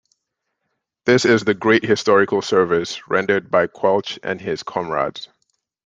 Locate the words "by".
3.51-3.67